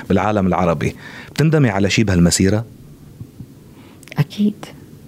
[0.08, 0.96] بالعالم العربي
[1.34, 2.64] بتندمي على شيء بهالمسيرة؟
[4.18, 4.54] أكيد.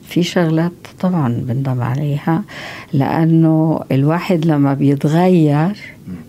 [0.08, 2.42] في شغلات طبعا بندم عليها
[2.92, 5.76] لأنه الواحد لما بيتغير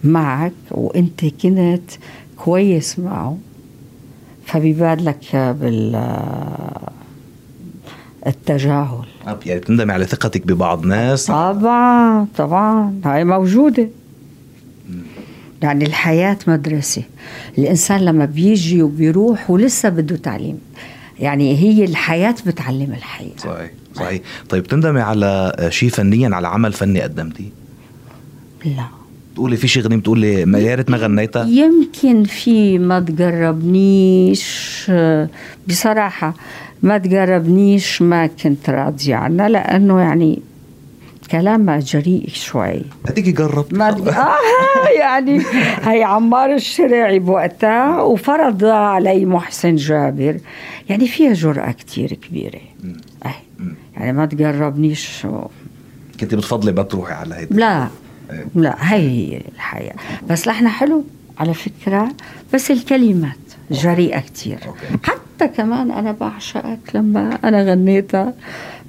[0.04, 1.92] معك وأنت كنت
[2.38, 3.38] كويس معه
[4.46, 5.96] فبيبادلك بال
[8.28, 9.06] التجاهل.
[9.46, 13.02] يعني تندمي على ثقتك ببعض ناس؟ طبعا طبعا.
[13.06, 13.90] هاي موجودة.
[15.62, 17.04] يعني الحياة مدرسة.
[17.58, 20.60] الإنسان لما بيجي وبيروح ولسه بده تعليم
[21.20, 23.38] يعني هي الحياة بتعلم الحياة.
[23.38, 24.22] صحيح صحيح.
[24.50, 27.50] طيب تندمي على شيء فنيا على عمل فني قدمتيه؟
[28.66, 28.86] لا.
[29.36, 34.92] تقولي في شيء غنيم تقولي ما يا ريت ما غنيتها؟ يمكن في ما تقربنيش
[35.68, 36.34] بصراحة
[36.84, 40.40] ما تقربنيش ما كنت راضية عنها لأنه يعني
[41.32, 42.82] كلام جريء شوي.
[43.08, 45.42] هديك ما آه يعني
[45.84, 50.38] هي عمار الشريعي بوقتها وفرض علي محسن جابر.
[50.90, 52.60] يعني فيها جرأة كتير كبيرة.
[53.26, 53.32] أي.
[53.98, 55.28] يعني ما تقربنيش.
[56.20, 57.88] كنت بتفضلي ما تروحي على هيدا؟ لا.
[58.32, 58.46] إيه.
[58.56, 59.96] لا هي الحياة.
[60.30, 61.04] بس لحنا حلو
[61.38, 62.12] على فكرة.
[62.54, 63.38] بس الكلمات
[63.72, 64.60] جريئة كتير.
[65.04, 68.34] حتى كمان أنا بعشقك لما أنا غنيتها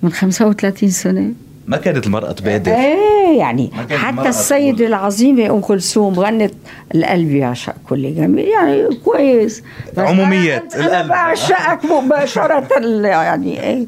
[0.03, 1.33] من 35 سنة.
[1.66, 6.55] ما كانت المرأة تبادر؟ إيه يعني حتى السيدة العظيمة أم كلثوم غنت
[6.94, 9.62] القلب يعشق كل جميل يعني كويس.
[9.98, 12.66] عموميات أنا, أنا بعشقك مباشرة
[13.07, 13.87] يعني إيه.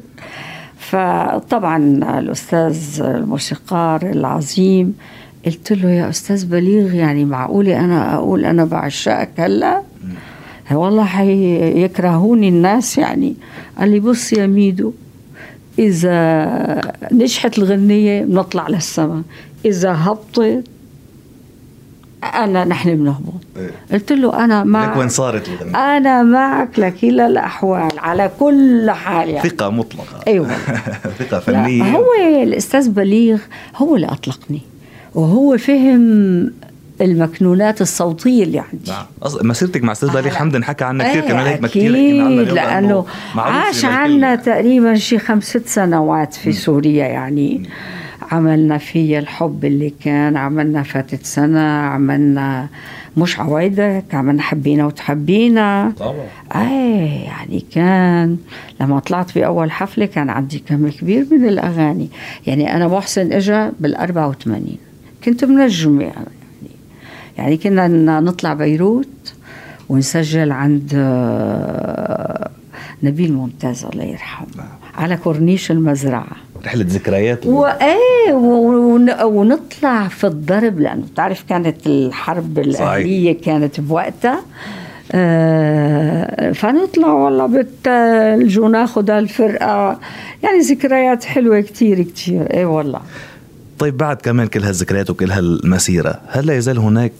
[0.77, 1.77] فطبعا
[2.19, 4.95] الأستاذ الموسيقار العظيم
[5.45, 9.81] قلت له يا أستاذ بليغ يعني معقوله أنا أقول أنا بعشقك هلأ؟
[10.71, 13.35] والله حيكرهوني الناس يعني.
[13.77, 14.93] قال لي بص يا ميدو
[15.79, 19.21] إذا نجحت الغنية بنطلع للسماء
[19.65, 20.63] إذا هبطت
[22.23, 23.33] أنا نحن بنهبط.
[23.57, 28.91] إيه؟ قلت له أنا معك لك وين صارت الغنية؟ أنا معك لكلا الأحوال على كل
[28.91, 29.49] حال يعني.
[29.49, 30.19] ثقة مطلقة.
[30.27, 30.47] أيوه.
[31.19, 31.83] ثقة فنية.
[31.83, 32.05] هو
[32.43, 33.39] الأستاذ بليغ
[33.75, 34.61] هو اللي أطلقني
[35.15, 36.51] وهو فهم
[37.01, 38.91] المكنونات الصوتية اللي عندي.
[38.91, 39.05] نعم.
[39.41, 41.91] مسيرتك مع أستاذ بليغ حمد انحكى عنها كثير كمان هيك كثير
[42.53, 46.53] لأنه عاش عنا تقريبا شي خمس ست سنوات في م.
[46.53, 47.63] سوريا يعني م.
[48.31, 52.67] عملنا فيها الحب اللي كان عملنا فاتت سنة عملنا
[53.17, 55.93] مش عوايدك عملنا حبينا وتحبينا.
[55.99, 56.27] طبعا.
[56.55, 58.37] إيه يعني كان
[58.81, 62.09] لما طلعت في أول حفلة كان عندي كم كبير من الأغاني.
[62.47, 64.77] يعني أنا محسن إجا بال 84
[65.23, 66.38] كنت منجمة يعني.
[67.39, 69.33] يعني كنا نطلع بيروت
[69.89, 72.49] ونسجل عند آه،
[73.03, 74.67] نبيل ممتاز الله يرحمه نعم.
[74.95, 76.35] على كورنيش المزرعة.
[76.65, 77.45] رحلة ذكريات.
[77.45, 78.33] وايه
[79.23, 84.39] ونطلع في الضرب لأنه بتعرف كانت الحرب الأهلية كانت بوقتها.
[85.11, 89.99] آه فنطلع والله بالثلج وناخذ الفرقة.
[90.43, 92.53] يعني ذكريات حلوة كتير كتير.
[92.53, 93.01] إيه والله.
[93.79, 97.11] طيب بعد كمان كل هالذكريات وكل هالمسيرة هل لا يزال هناك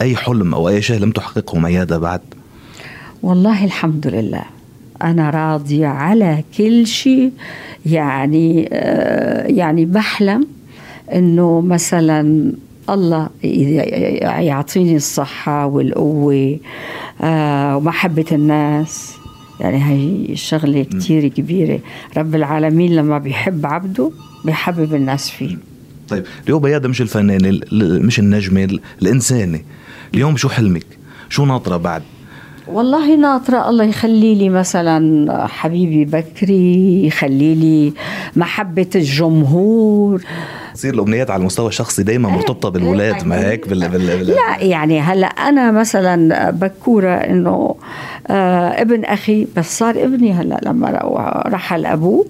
[0.00, 2.20] أي حلم أو أي شيء لم تحققه ميادة بعد؟
[3.22, 4.44] والله الحمد لله.
[5.02, 7.32] أنا راضية على كل شيء.
[7.86, 10.46] يعني آه يعني بحلم
[11.12, 12.52] إنه مثلا
[12.90, 13.28] الله
[14.40, 16.58] يعطيني الصحة والقوة
[17.20, 19.14] آه ومحبة الناس.
[19.60, 21.78] يعني هي شغلة كتير كبيرة.
[22.16, 24.10] رب العالمين لما بيحب عبده
[24.44, 25.56] بيحبب الناس فيه.
[26.08, 29.60] طيب اليوم بياض مش الفنانة مش النجمة الإنسانة.
[30.14, 30.86] اليوم شو حلمك؟
[31.28, 32.02] شو ناطرة بعد؟
[32.66, 37.92] والله ناطرة الله يخلي لي مثلا حبيبي بكري يخلي لي
[38.36, 40.22] محبة الجمهور.
[40.74, 43.88] تصير الامنيات على المستوى الشخصي دائما مرتبطة بالولاد ما هيك؟ بال...
[43.88, 44.06] بال...
[44.06, 44.26] بال...
[44.26, 47.74] لا يعني هلأ أنا مثلا بكورة إنه
[48.26, 50.88] آه ابن أخي بس صار ابني هلأ لما
[51.46, 52.26] رحل أبوه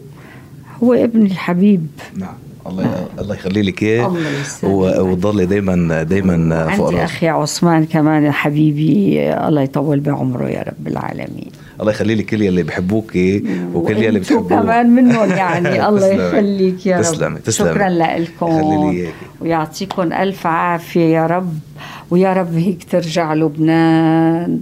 [0.83, 1.87] هو ابني الحبيب.
[2.17, 2.35] نعم.
[2.67, 4.17] الله الله يخلي لك إياه.
[4.63, 11.51] وتضلي دايما دايما فوق عندي أخي عثمان كمان حبيبي الله يطول بعمره يا رب العالمين.
[11.81, 14.49] الله يخلي لك كل يلي بحبوكي وكل يلي بتحبوه.
[14.49, 16.07] كمان منهم يعني الله.
[16.07, 17.03] يخليك يا رب.
[17.03, 19.05] تسلمي تسلمي شكرا لكم.
[19.41, 21.59] ويعطيكم ألف عافية يا رب.
[22.11, 24.61] ويا رب هيك ترجع لبنان.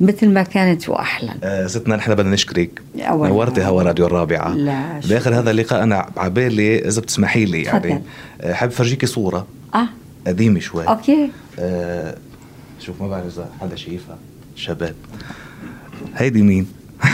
[0.00, 1.34] مثل ما كانت وأحلى.
[1.44, 2.82] آه، ستنا نحن بدنا نشكرك.
[2.96, 4.54] نورتي هوا راديو الرابعة.
[4.54, 5.00] لا،.
[5.08, 8.02] بآخر هذا اللقاء أنا عبالي إذا بتسمحي لي يعني.
[8.40, 9.88] آه، حابب فرجيكي صورة آه.
[10.26, 10.88] قديمة شوي.
[10.88, 11.30] أوكي.
[11.58, 12.16] آه،
[12.80, 14.18] شوف ما بعرف إذا حدا شايفها.
[14.56, 14.94] شباب.
[16.16, 16.66] هيدي مين؟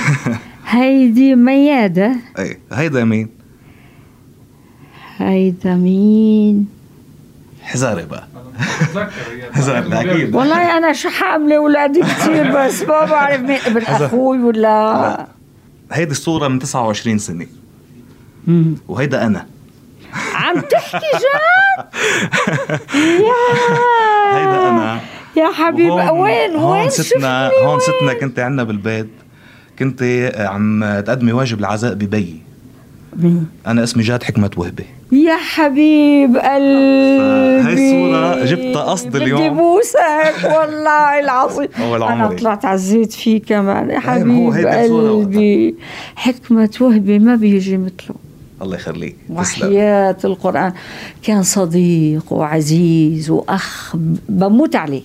[0.68, 2.16] هيدي ميادة.
[2.38, 3.28] إيه هيدا مين؟
[5.18, 6.66] هيدا مين؟
[7.62, 8.28] حزاري بقى.
[9.92, 10.34] أكيد.
[10.34, 15.26] والله أنا شو حاملة أولادي كثير بس ما بعرف مين ابن أخوي ولا؟
[15.92, 17.46] هيدي الصورة من 29 سنة.
[18.46, 18.74] مم.
[18.88, 19.46] وهيدا أنا.
[20.34, 21.84] عم تحكي جد؟
[22.94, 23.34] يا
[24.36, 25.00] هيدا أنا.
[25.36, 29.08] يا حبيب وهون- وين هون وين ستنا هون؟ ستنا كنت عندنا بالبيت.
[29.78, 30.02] كنت
[30.38, 32.42] عم تقدمي واجب العزاء ببي.
[33.18, 37.20] مين؟ أنا اسمي جاد حكمة وهبة يا حبيب قلبي.
[37.66, 39.56] هاي الصورة جبتها قصد بدي اليوم.
[39.56, 41.68] بوسك والله العظيم.
[41.82, 42.36] أول أنا عمري.
[42.36, 43.90] طلعت عزيت فيه كمان.
[43.90, 44.66] يا أي، ما هو حبيب.
[44.66, 45.74] قلبي.
[46.16, 48.16] حكمة وهبي ما بيجي مثله.
[48.62, 49.16] الله يخليك.
[49.30, 50.72] وحياة القرآن.
[51.22, 53.96] كان صديق وعزيز وأخ
[54.28, 55.02] بموت عليه.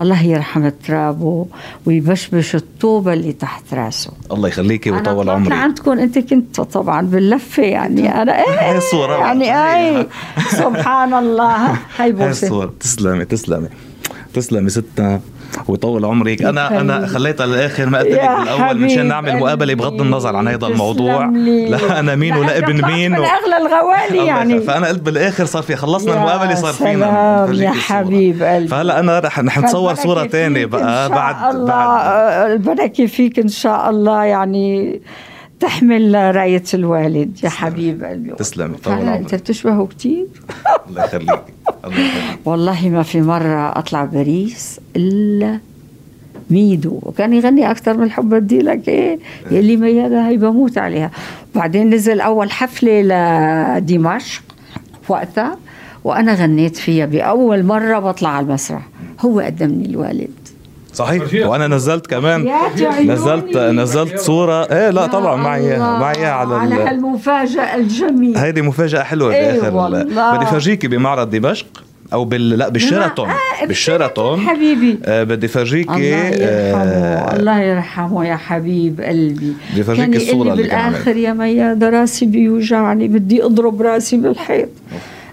[0.00, 1.46] الله يرحم ترابه
[1.86, 4.10] ويبشبش الطوبة اللي تحت راسه.
[4.32, 5.52] الله يخليكي ويطول عمرك.
[5.52, 8.22] عندكم أنت كنت طبعا باللفة يعني.
[8.22, 9.98] أنا إيه هاي الصورة يعني بقى.
[9.98, 10.06] أي
[10.50, 11.66] سبحان الله.
[11.70, 12.46] هاي هاي بوسة.
[12.46, 13.68] الصورة تسلمي تسلمي.
[14.34, 15.20] تسلمي ستنا
[15.68, 17.06] ويطول عمرك أنا أنا.
[17.06, 20.00] خليتها للاخر ما قلت لك بالأول حبيب نعمل مقابلة بغض.
[20.00, 21.26] النظر عن هذا الموضوع.
[21.68, 23.22] لا أنا مين ولا ابن مين من و...
[23.24, 24.60] أغلى الغوالي يعني.
[24.60, 27.70] فأنا قلت بالآخر صار في خلصنا المقابلة صار فينا يا.
[27.70, 28.68] حبيب قلبي.
[28.68, 33.48] فهلا أنا رح رح نتصور صورة ثانية بقى بعد الله بعد آه، البركة فيك إن
[33.48, 35.00] شاء الله يعني
[35.62, 38.32] تحمل راية الوالد يا حبيب قلبي.
[38.32, 39.16] تسلمي، طول فعلا.
[39.16, 40.26] أنت بتشبهه كتير.
[40.88, 41.40] الله يخليك.
[41.84, 42.38] الله يخليك.
[42.44, 45.58] والله ما في مرة أطلع باريس إلا
[46.50, 46.98] ميدو.
[47.02, 49.18] وكان يغني أكثر من حب بدي لك إيه.
[49.50, 51.10] يلي ميادة هي بموت عليها.
[51.54, 54.42] بعدين نزل أول حفلة لدمشق
[55.08, 55.58] وقتها
[56.04, 57.06] وأنا غنيت فيها.
[57.06, 58.88] بأول مرة بطلع على المسرح.
[59.20, 60.41] هو قدمني الوالد.
[60.94, 61.46] صحيح.
[61.46, 62.48] وأنا نزلت كمان.
[63.04, 64.62] نزلت نزلت صورة.
[64.62, 66.80] إيه لا طبعا معي إياها معي إياها على على ال...
[66.88, 68.44] هالمفاجأة الجميلة.
[68.44, 70.02] هيدي مفاجأة حلوة بآخر والله.
[70.36, 71.66] بدي فرجيكي بمعرض دمشق
[72.12, 73.28] أو بال لا بالشيراتون.
[73.28, 74.40] آه، بالشيراتون.
[74.40, 74.98] حبيبي.
[75.04, 79.52] آه بدي فرجيكي الله يرحمه آه الله يرحمه يا حبيب قلبي.
[79.72, 80.62] بدي فرجيك كان الصورة يقول لي اللي.
[80.62, 84.68] بالآخر يا ميادة راسي بيوجعني بدي أضرب راسي بالحيط.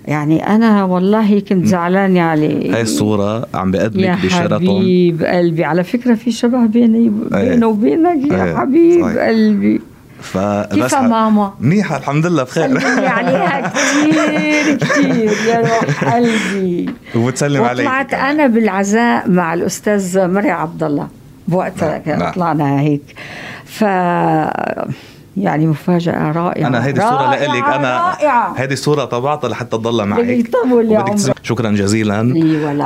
[0.05, 5.63] يعني أنا والله كنت زعلانه عليه هاي الصورة عم يا بقدمك بشيراتون حبيب قلبي.
[5.63, 7.49] على فكرة في شبه بيني إيه.
[7.49, 9.17] بينه وبينك يا إيه، حبيب صحيح.
[9.17, 9.81] قلبي.
[10.21, 12.63] فبس كيف ماما؟ منيحة الحمد لله بخير.
[13.09, 16.89] عليها كثير كثير يا روح قلبي.
[17.15, 17.85] وبتسلم عليك.
[17.87, 21.07] وطلعت أنا بالعزاء مع الأستاذ مرعي عبد الله.
[21.47, 22.31] بوقتها نعم، نعم.
[22.33, 23.01] طلعنا هيك.
[23.65, 23.83] ف
[25.39, 26.67] يعني مفاجأة رائعة.
[26.67, 30.25] أنا هيدي الصورة لإلك رائعة هيدي الصورة طبعتها لحتى تضلها معك.
[30.27, 31.05] يطول يا.
[31.43, 32.21] شكرا جزيلا.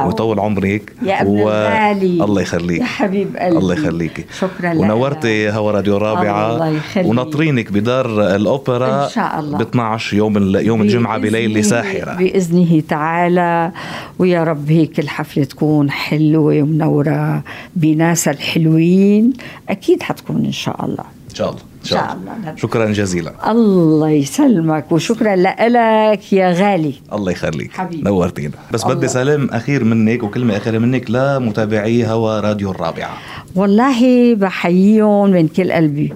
[0.05, 0.93] ويطول عمرك.
[1.01, 2.79] يا أبن الغالي الله يخليك.
[2.81, 3.57] يا حبيب قلبي.
[3.57, 4.25] الله يخليك.
[4.39, 4.79] شكرا لك.
[4.81, 7.07] ونورتي هوا راديو رابعة الله يخليك.
[7.07, 9.57] وناطرينك بدار الأوبرا إن شاء الله.
[9.57, 12.13] ب 12 يوم ال- يوم الجمعة بليلة ساحرة.
[12.15, 13.71] بإذنه تعالى.
[14.19, 17.43] ويا رب هيك الحفلة تكون حلوة ومنورة
[17.75, 19.33] بناس الحلوين.
[19.69, 21.03] أكيد حتكون إن شاء الله.
[21.29, 21.61] إن شاء الله.
[21.83, 22.55] إن شاء الله.
[22.55, 23.51] شكرا جزيلا.
[23.51, 26.93] الله يسلمك وشكرا لك يا غالي.
[27.13, 27.71] الله يخليك.
[27.73, 28.03] حبيبي.
[28.03, 28.51] نورتينا.
[28.71, 28.83] بس.
[28.83, 33.17] بدي سلام أخير منك وكلمة أخيرة منك لمتابعي هوا راديو الرابعة.
[33.55, 36.13] والله بحييهم من كل قلبي.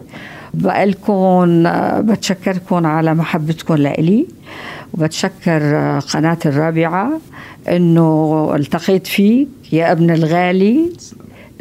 [0.53, 1.63] بقلكم
[2.07, 4.25] بتشكركم على محبتكم لإلي.
[4.93, 5.61] وبتشكر
[5.99, 7.19] قناة الرابعة
[7.69, 10.89] إنه التقيت فيك يا ابن الغالي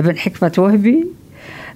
[0.01, 1.07] ابن حكمة وهبي.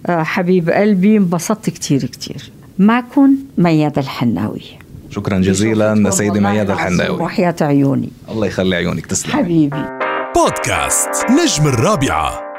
[0.08, 2.50] حبيب قلبي انبسطت كتير كتير.
[2.78, 4.62] معكم مياد الحناوي.
[5.10, 7.22] شكرا جزيلا سيدي مياد الحناوي.
[7.22, 8.10] وحياة عيوني.
[8.28, 9.32] الله يخلي عيونك تسلم.
[9.32, 9.84] حبيبي.
[10.36, 12.49] بودكاست نجم الرابعة.